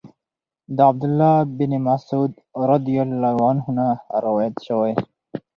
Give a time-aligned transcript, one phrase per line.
[0.75, 2.31] د عبد الله بن مسعود
[2.71, 3.87] رضی الله عنه نه
[4.25, 4.93] روايت شوی